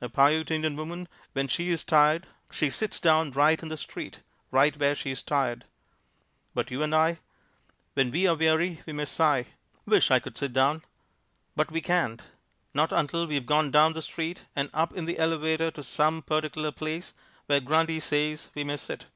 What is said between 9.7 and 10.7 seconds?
"Wish I could sit